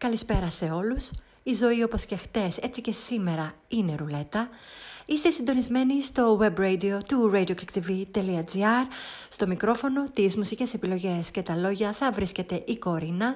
[0.00, 1.10] Καλησπέρα σε όλους.
[1.42, 4.48] Η ζωή όπως και χτες, έτσι και σήμερα είναι ρουλέτα.
[5.06, 8.86] Είστε συντονισμένοι στο web radio του radioclicktv.gr.
[9.28, 13.34] Στο μικρόφωνο, τις μουσικές επιλογές και τα λόγια θα βρίσκεται η Κορίνα.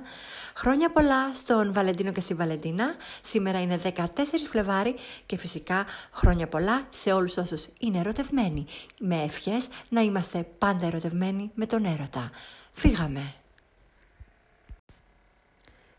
[0.54, 2.94] Χρόνια πολλά στον Βαλεντίνο και στη Βαλεντίνα.
[3.24, 4.06] Σήμερα είναι 14
[4.50, 4.94] Φλεβάρι
[5.26, 8.66] και φυσικά χρόνια πολλά σε όλους όσους είναι ερωτευμένοι.
[9.00, 12.30] Με ευχές να είμαστε πάντα ερωτευμένοι με τον έρωτα.
[12.72, 13.34] Φύγαμε!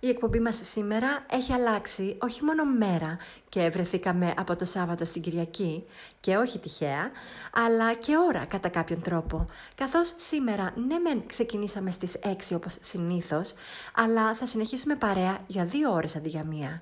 [0.05, 3.17] Η εκπομπή μας σήμερα έχει αλλάξει όχι μόνο μέρα
[3.49, 5.83] και βρεθήκαμε από το Σάββατο στην Κυριακή
[6.19, 7.11] και όχι τυχαία,
[7.53, 9.45] αλλά και ώρα κατά κάποιον τρόπο.
[9.75, 13.53] Καθώς σήμερα ναι μεν ξεκινήσαμε στις 6 όπως συνήθως,
[13.95, 16.81] αλλά θα συνεχίσουμε παρέα για δύο ώρες αντί για μία.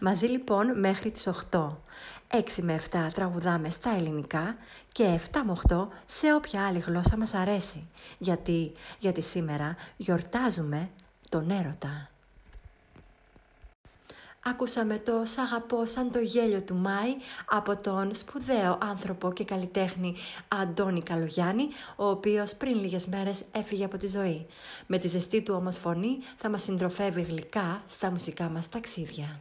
[0.00, 1.76] Μαζί λοιπόν μέχρι τις 8.
[2.28, 4.56] 6 με 7 τραγουδάμε στα ελληνικά
[4.92, 7.88] και 7 με 8 σε όποια άλλη γλώσσα μας αρέσει.
[8.18, 10.90] Γιατί, γιατί σήμερα γιορτάζουμε
[11.28, 12.10] τον έρωτα.
[14.44, 17.16] Άκουσαμε το «Σ' αγαπώ σαν το γέλιο του Μάη»
[17.50, 20.16] από τον σπουδαίο άνθρωπο και καλλιτέχνη
[20.48, 24.46] Αντώνη Καλογιάννη, ο οποίος πριν λίγες μέρες έφυγε από τη ζωή.
[24.86, 29.40] Με τη ζεστή του όμως φωνή θα μας συντροφεύει γλυκά στα μουσικά μας ταξίδια.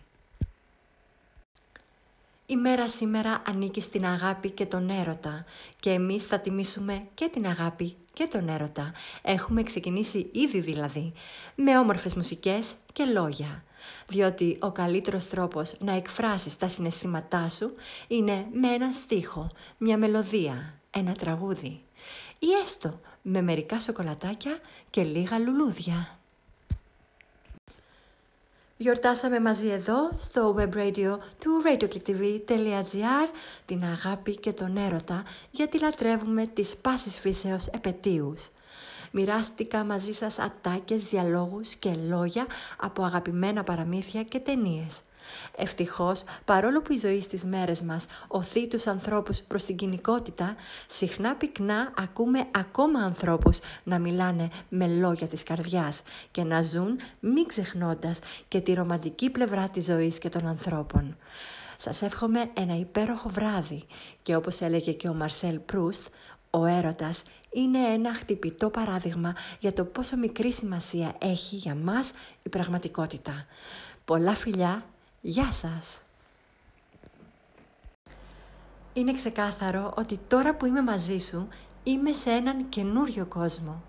[2.51, 5.45] Η μέρα σήμερα ανήκει στην αγάπη και τον έρωτα
[5.79, 8.91] και εμείς θα τιμήσουμε και την αγάπη και τον έρωτα.
[9.21, 11.13] Έχουμε ξεκινήσει ήδη δηλαδή,
[11.55, 13.63] με όμορφες μουσικές και λόγια.
[14.07, 17.73] Διότι ο καλύτερος τρόπος να εκφράσεις τα συναισθήματά σου
[18.07, 21.81] είναι με ένα στίχο, μια μελωδία, ένα τραγούδι.
[22.39, 24.57] Ή έστω με μερικά σοκολατάκια
[24.89, 26.18] και λίγα λουλούδια.
[28.81, 33.29] Γιορτάσαμε μαζί εδώ στο web radio του radioclicktv.gr
[33.65, 38.49] την αγάπη και τον έρωτα γιατί λατρεύουμε τις πάσης φύσεως επαιτίους.
[39.11, 42.45] Μοιράστηκα μαζί σας ατάκες, διαλόγους και λόγια
[42.77, 45.01] από αγαπημένα παραμύθια και ταινίες.
[45.55, 50.55] Ευτυχώς, παρόλο που η ζωή στις μέρες μας οθεί τους ανθρώπους προς την κοινικότητα,
[50.87, 57.45] συχνά πυκνά ακούμε ακόμα ανθρώπους να μιλάνε με λόγια της καρδιάς και να ζουν μη
[57.45, 61.17] ξεχνώντας και τη ρομαντική πλευρά της ζωής και των ανθρώπων.
[61.77, 63.85] Σας εύχομαι ένα υπέροχο βράδυ
[64.23, 66.07] και όπως έλεγε και ο Μαρσέλ Προύστ,
[66.49, 67.21] ο έρωτας
[67.51, 72.11] είναι ένα χτυπητό παράδειγμα για το πόσο μικρή σημασία έχει για μας
[72.43, 73.45] η πραγματικότητα.
[74.05, 74.85] Πολλά φιλιά
[75.21, 75.99] Γεια σας!
[78.93, 81.47] Είναι ξεκάθαρο ότι τώρα που είμαι μαζί σου
[81.83, 83.83] είμαι σε έναν καινούριο κόσμο.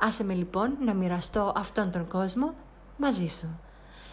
[0.00, 2.54] Άσε με λοιπόν να μοιραστώ αυτόν τον κόσμο
[2.96, 3.60] μαζί σου.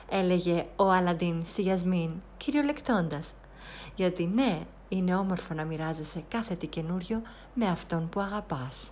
[0.10, 3.34] Έλεγε ο Αλαντίν στη Γιασμίν κυριολεκτώντας.
[3.96, 7.22] Γιατί ναι, είναι όμορφο να μοιράζεσαι κάθε τι καινούριο
[7.54, 8.92] με αυτόν που αγαπάς.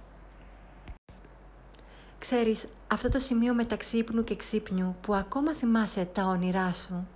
[2.19, 7.07] Ξέρεις, αυτό το σημείο μεταξύ ύπνου και ξύπνιου που ακόμα θυμάσαι τα όνειρά σου,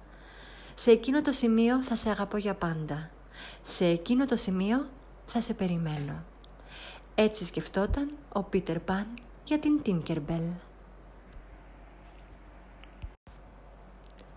[0.76, 3.10] σε εκείνο το σημείο θα σε αγαπώ για πάντα.
[3.64, 4.86] Σε εκείνο το σημείο
[5.26, 6.24] θα σε περιμένω.
[7.16, 9.08] Έτσι σκεφτόταν ο Πίτερ Παν
[9.44, 10.44] για την Τίνκερμπελ.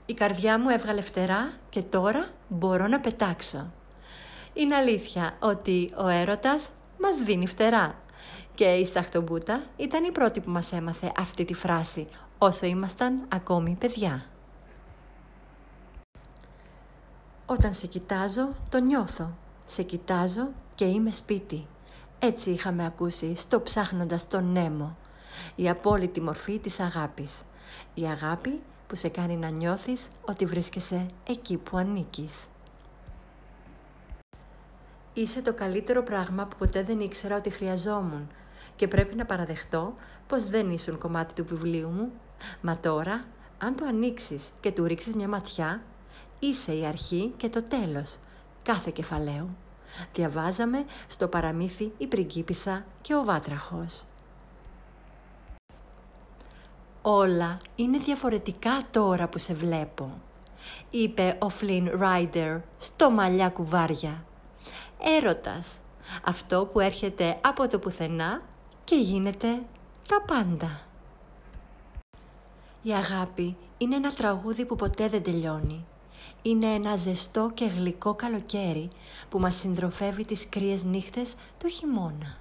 [0.06, 3.72] Η καρδιά μου έβγαλε φτερά και τώρα μπορώ να πετάξω.
[4.54, 7.94] Είναι αλήθεια ότι ο έρωτας μας δίνει φτερά.
[8.54, 12.06] Και η Σταχτομπούτα ήταν η πρώτη που μας έμαθε αυτή τη φράση
[12.38, 14.26] όσο ήμασταν ακόμη παιδιά.
[17.50, 19.30] Όταν σε κοιτάζω, το νιώθω.
[19.66, 21.66] Σε κοιτάζω και είμαι σπίτι.
[22.18, 24.96] Έτσι είχαμε ακούσει στο ψάχνοντας τον Νέμο.
[25.54, 27.32] Η απόλυτη μορφή της αγάπης.
[27.94, 32.32] Η αγάπη που σε κάνει να νιώθεις ότι βρίσκεσαι εκεί που ανήκεις.
[35.14, 38.28] Είσαι το καλύτερο πράγμα που ποτέ δεν ήξερα ότι χρειαζόμουν
[38.76, 39.94] και πρέπει να παραδεχτώ
[40.26, 42.12] πως δεν ήσουν κομμάτι του βιβλίου μου.
[42.60, 43.24] Μα τώρα,
[43.58, 45.82] αν το ανοίξεις και του ρίξεις μια ματιά,
[46.38, 48.16] Είσαι η αρχή και το τέλος
[48.62, 49.56] κάθε κεφαλαίου.
[50.12, 54.04] Διαβάζαμε στο παραμύθι η πριγκίπισσα και ο βάτραχος.
[57.02, 60.20] «Όλα είναι διαφορετικά τώρα που σε βλέπω»,
[60.90, 64.24] είπε ο Φλίν Ράιντερ στο μαλλιά κουβάρια.
[65.18, 65.68] «Έρωτας,
[66.24, 68.42] αυτό που έρχεται από το πουθενά
[68.84, 69.62] και γίνεται
[70.08, 70.80] τα πάντα».
[72.82, 75.86] Η αγάπη είναι ένα τραγούδι που ποτέ δεν τελειώνει
[76.42, 78.88] είναι ένα ζεστό και γλυκό καλοκαίρι
[79.28, 82.36] που μας συντροφεύει τις κρύες νύχτες το χειμώνα.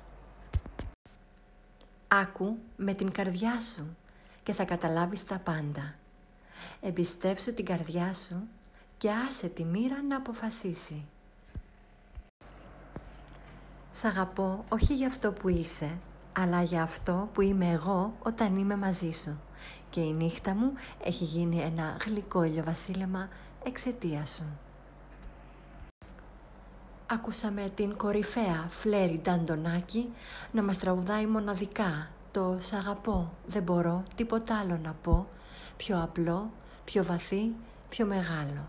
[2.08, 3.96] Άκου με την καρδιά σου
[4.44, 5.96] και θα καταλάβεις τα πάντα.
[6.82, 8.48] Εμπιστεύσου την καρδιά σου
[8.98, 11.06] και άσε τη μοίρα να αποφασίσει.
[13.92, 15.98] Σ' αγαπώ όχι για αυτό που είσαι,
[16.34, 19.40] αλλά για αυτό που είμαι εγώ όταν είμαι μαζί σου.
[19.90, 20.74] και η νύχτα μου
[21.04, 23.30] έχει γίνει ένα γλυκό ηλιοβασίλεμα
[23.68, 24.44] εξαιτίας σου.
[27.08, 30.10] Ακούσαμε την κορυφαία Φλέρι Νταντονάκη
[30.52, 35.28] να μας τραγουδάει μοναδικά το «Σ' αγαπώ, δεν μπορώ τίποτα άλλο να πω»
[35.78, 36.52] πιο απλό,
[36.84, 37.52] πιο βαθύ,
[37.90, 38.68] πιο μεγάλο.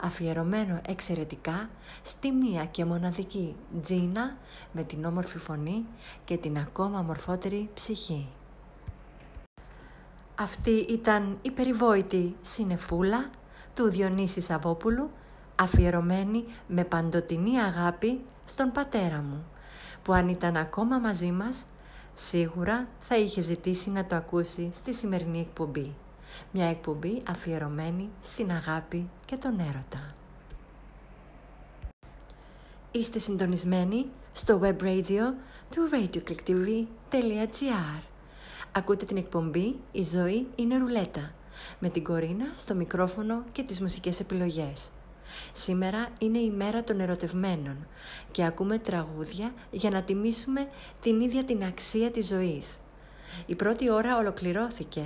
[0.00, 1.70] Αφιερωμένο εξαιρετικά
[2.02, 4.36] στη μία και μοναδική Τζίνα
[4.72, 5.86] με την όμορφη φωνή
[6.24, 8.28] και την ακόμα μορφότερη ψυχή.
[10.34, 13.30] Αυτή ήταν η περιβόητη συνεφούλα
[13.78, 15.10] του Διονύσης Σαββόπουλου
[15.56, 19.44] αφιερωμένη με παντοτινή αγάπη στον πατέρα μου
[20.02, 21.64] που αν ήταν ακόμα μαζί μας
[22.14, 25.94] σίγουρα θα είχε ζητήσει να το ακούσει στη σημερινή εκπομπή.
[26.52, 30.14] Μια εκπομπή αφιερωμένη στην αγάπη και τον έρωτα.
[32.90, 35.32] Είστε συντονισμένοι στο web radio
[35.70, 38.02] του radioclicktv.gr
[38.72, 41.32] Ακούτε την εκπομπή «Η ζωή είναι ρουλέτα»
[41.78, 44.90] με την Κορίνα στο μικρόφωνο και τις μουσικές επιλογές.
[45.52, 47.86] Σήμερα είναι η μέρα των ερωτευμένων
[48.30, 50.68] και ακούμε τραγούδια για να τιμήσουμε
[51.00, 52.66] την ίδια την αξία της ζωής.
[53.46, 55.02] Η πρώτη ώρα ολοκληρώθηκε.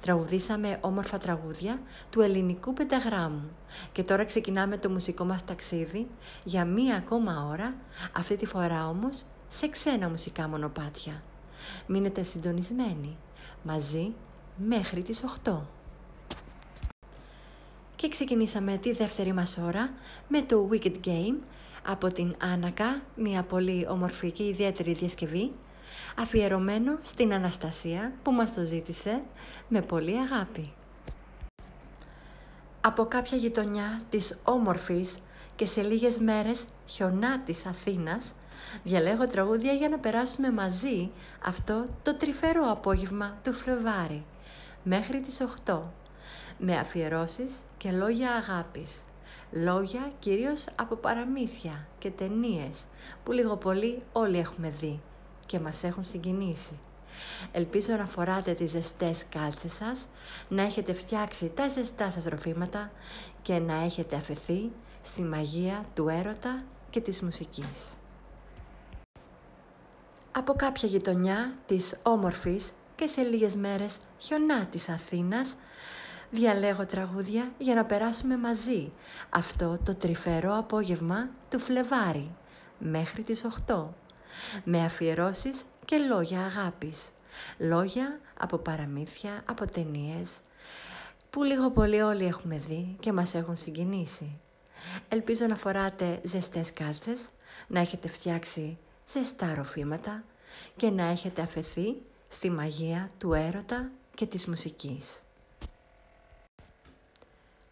[0.00, 1.80] Τραγουδήσαμε όμορφα τραγούδια
[2.10, 3.50] του ελληνικού πενταγράμμου
[3.92, 6.06] και τώρα ξεκινάμε το μουσικό μας ταξίδι
[6.44, 7.74] για μία ακόμα ώρα,
[8.16, 11.22] αυτή τη φορά όμως σε ξένα μουσικά μονοπάτια.
[11.86, 13.16] Μείνετε συντονισμένοι
[13.62, 14.12] μαζί
[14.56, 15.75] μέχρι τις 8.
[17.96, 19.90] Και ξεκινήσαμε τη δεύτερη μας ώρα
[20.28, 21.36] με το Wicked Game
[21.86, 25.52] από την Άνακα, μια πολύ όμορφη και ιδιαίτερη διασκευή,
[26.18, 29.22] αφιερωμένο στην Αναστασία που μας το ζήτησε
[29.68, 30.72] με πολύ αγάπη.
[32.80, 35.14] Από κάποια γειτονιά της όμορφης
[35.56, 38.32] και σε λίγες μέρες χιονά της Αθήνας,
[38.84, 41.10] διαλέγω τραγούδια για να περάσουμε μαζί
[41.44, 44.24] αυτό το τρυφερό απόγευμα του Φλεβάρι,
[44.82, 45.80] μέχρι τις 8,
[46.58, 48.90] με αφιερώσεις και λόγια αγάπης.
[49.50, 52.84] Λόγια κυρίως από παραμύθια και ταινίες
[53.24, 55.00] που λίγο πολύ όλοι έχουμε δει
[55.46, 56.78] και μας έχουν συγκινήσει.
[57.52, 60.06] Ελπίζω να φοράτε τις ζεστές κάλτσες σας,
[60.48, 62.90] να έχετε φτιάξει τα ζεστά σας ροφήματα
[63.42, 64.70] και να έχετε αφαιθεί
[65.02, 67.96] στη μαγεία του έρωτα και της μουσικής.
[70.32, 75.56] Από κάποια γειτονιά της όμορφης και σε λίγες μέρες χιονά της Αθήνας
[76.36, 78.92] διαλέγω τραγούδια για να περάσουμε μαζί
[79.30, 82.34] αυτό το τρυφερό απόγευμα του Φλεβάρι
[82.78, 83.84] μέχρι τις 8
[84.64, 86.98] με αφιερώσεις και λόγια αγάπης.
[87.58, 90.28] Λόγια από παραμύθια, από ταινίες
[91.30, 94.38] που λίγο πολύ όλοι έχουμε δει και μας έχουν συγκινήσει.
[95.08, 97.18] Ελπίζω να φοράτε ζεστές κάλτσες,
[97.66, 98.78] να έχετε φτιάξει
[99.12, 100.24] ζεστά ροφήματα
[100.76, 101.96] και να έχετε αφαιθεί
[102.28, 105.20] στη μαγεία του έρωτα και της μουσικής.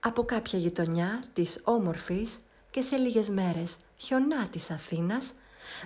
[0.07, 2.39] Από κάποια γειτονιά της όμορφης
[2.71, 5.33] και σε λίγες μέρες χιονά της Αθήνας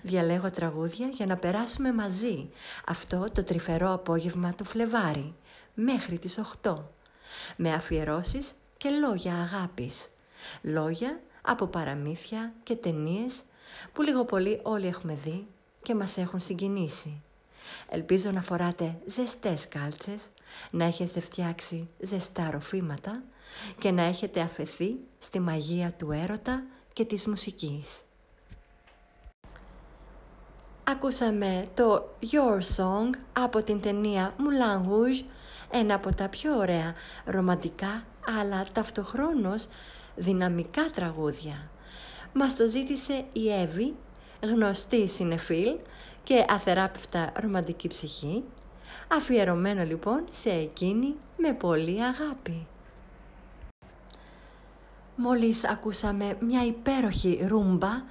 [0.02, 2.50] διαλέγω τραγούδια για να περάσουμε μαζί
[2.86, 5.34] αυτό το τρυφερό απόγευμα του Φλεβάρι
[5.74, 6.76] μέχρι τις 8
[7.56, 10.08] με αφιερώσεις και λόγια αγάπης.
[10.62, 13.42] Λόγια από παραμύθια και ταινίες
[13.92, 15.46] που λίγο πολύ όλοι έχουμε δει
[15.82, 17.22] και μας έχουν συγκινήσει.
[17.88, 20.20] Ελπίζω να φοράτε ζεστές κάλτσες,
[20.70, 23.22] να έχετε φτιάξει ζεστά ροφήματα
[23.78, 27.88] και να έχετε αφαιθεί στη μαγεία του έρωτα και της μουσικής.
[30.84, 35.24] Ακούσαμε το Your Song από την ταινία Moulin Rouge,
[35.70, 36.94] ένα από τα πιο ωραία
[37.24, 38.04] ρομαντικά
[38.40, 39.68] αλλά ταυτοχρόνως
[40.16, 41.70] δυναμικά τραγούδια.
[42.32, 43.94] Μας το ζήτησε η Εύη,
[44.42, 45.78] γνωστή συνεφίλ
[46.24, 48.44] και αθεράπευτα ρομαντική ψυχή,
[49.08, 52.66] αφιερωμένο λοιπόν σε εκείνη με πολύ αγάπη.
[55.20, 58.02] Μόλις ακούσαμε μια υπέροχη ρούμπα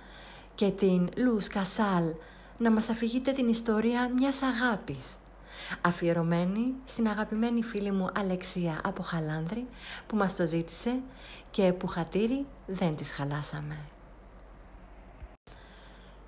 [0.56, 2.14] και την Λους Κασάλ
[2.58, 5.18] να μας αφηγείτε την ιστορία μιας αγάπης
[5.82, 9.68] αφιερωμένη στην αγαπημένη φίλη μου Αλεξία από Χαλάνδρη
[10.08, 11.00] που μας το ζήτησε
[11.52, 13.78] και που χατήρι δεν της χαλάσαμε.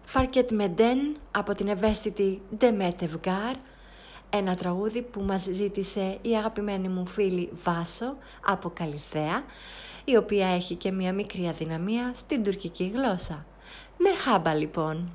[0.06, 3.56] Φαρκετ Μεντέν από την ευαίσθητη Ντεμέτ Ευγάρ
[4.30, 9.44] ένα τραγούδι που μας ζήτησε η αγαπημένη μου φίλη Βάσο από Καλυθέα
[10.06, 13.46] η οποία έχει και μια μικρή αδυναμία στην τουρκική γλώσσα.
[13.98, 15.14] Μερχάμπα λοιπόν!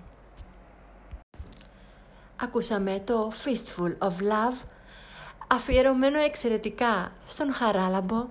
[2.37, 4.66] Ακούσαμε το Fistful of Love
[5.47, 8.26] αφιερωμένο εξαιρετικά στον Χαράλαμπο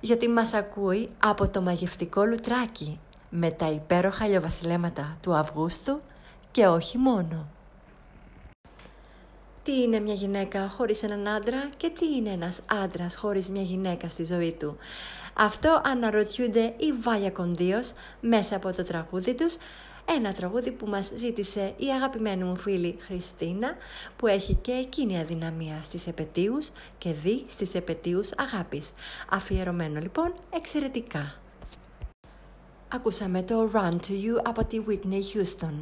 [0.00, 3.00] γιατί μας ακούει από το μαγευτικό λουτράκι
[3.30, 6.00] με τα υπέροχα λιοβασιλέματα του Αυγούστου
[6.50, 7.53] και όχι μόνο.
[9.64, 14.08] Τι είναι μια γυναίκα χωρίς έναν άντρα και τι είναι ένας άντρας χωρίς μια γυναίκα
[14.08, 14.76] στη ζωή του;
[15.34, 19.56] Αυτό αναρωτιούνται οι Βάγια Κοντίος μέσα από το τραγούδι τους,
[20.16, 23.76] ένα τραγούδι που μας ζήτησε η αγαπημένη μου φίλη Χριστίνα,
[24.16, 28.92] που έχει και εκείνη αδυναμία στις επαιτίους και δει στις επαιτίους αγάπης.
[29.30, 31.43] Αφιερωμένο λοιπόν εξαιρετικά.
[32.94, 35.72] Ακούσαμε το Run to You από τη Whitney Houston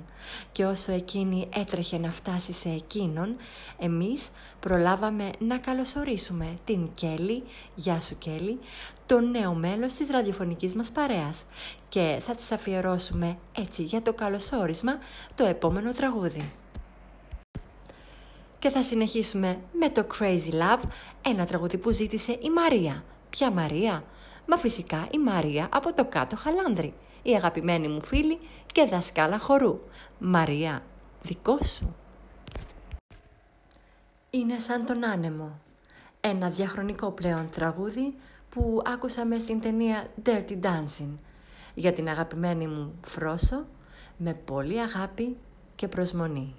[0.52, 3.36] και όσο εκείνη έτρεχε να φτάσει σε εκείνον,
[3.78, 4.28] εμείς
[4.60, 7.42] προλάβαμε να καλωσορίσουμε την Κέλλη,
[7.74, 8.58] γεια σου Κέλλη,
[9.06, 11.44] το νέο μέλος της ραδιοφωνικής μας παρέας
[11.88, 14.98] και θα της αφιερώσουμε έτσι για το καλωσόρισμα
[15.34, 16.52] το επόμενο τραγούδι.
[18.58, 20.82] Και θα συνεχίσουμε με το Crazy Love,
[21.22, 23.04] ένα τραγούδι που ζήτησε η Μαρία.
[23.32, 24.04] Ποια Μαρία;
[24.46, 28.38] Μα φυσικά η Μαρία από το κάτω χαλάνδρι, η αγαπημένη μου φίλη
[28.72, 29.80] και δασκάλα χορού.
[30.18, 30.82] Μαρία,
[31.22, 31.94] δικό σου.
[34.30, 35.58] Είναι σαν τον άνεμο.
[36.20, 38.14] Ένα διαχρονικό πλέον τραγούδι
[38.50, 41.18] που άκουσαμε στην ταινία Dirty Dancing
[41.74, 43.66] για την αγαπημένη μου Φρόσο
[44.16, 45.36] με πολύ αγάπη
[45.74, 46.54] και προσμονή.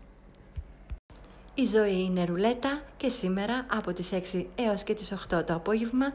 [1.53, 6.05] Η ζωή είναι ρουλέτα και σήμερα από τις 6 έως και τις 8 το απόγευμα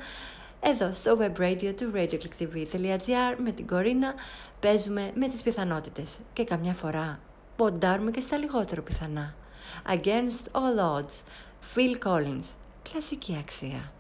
[0.61, 4.15] εδώ στο web radio του radioclicktv.gr με την Κορίνα
[4.61, 7.21] παίζουμε με τις πιθανότητες και καμιά φορά
[7.57, 9.35] ποντάρουμε και στα λιγότερο πιθανά.
[9.87, 11.15] Against all odds,
[11.75, 12.45] Phil Collins,
[12.91, 13.93] κλασική αξία.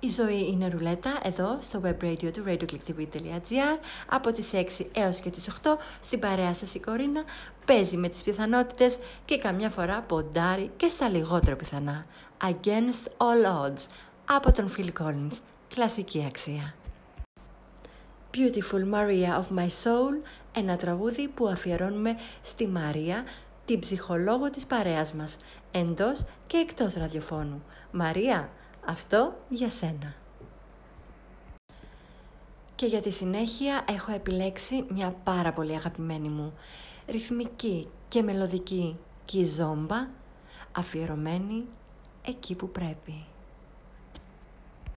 [0.00, 5.30] Η ζωή είναι ρουλέτα εδώ στο web radio του radioclicktv.gr από τις 6 έως και
[5.30, 7.22] τις 8 στην παρέα σας η Κορίνα
[7.64, 12.06] παίζει με τις πιθανότητες και καμιά φορά ποντάρει και στα λιγότερο πιθανά.
[12.42, 13.86] Against all odds
[14.30, 15.38] από τον Phil Collins.
[15.68, 16.74] Κλασική αξία.
[18.34, 23.24] Beautiful Maria of My Soul, ένα τραγούδι που αφιερώνουμε στη Μαρία,
[23.64, 25.36] την ψυχολόγο της παρέας μας,
[25.70, 27.62] εντός και εκτός ραδιοφώνου.
[27.90, 28.50] Μαρία,
[28.86, 30.14] αυτό για σένα.
[32.74, 36.52] Και για τη συνέχεια έχω επιλέξει μια πάρα πολύ αγαπημένη μου,
[37.06, 40.08] ρυθμική και μελωδική κιζόμπα,
[40.72, 41.64] αφιερωμένη
[42.26, 43.26] εκεί που πρέπει.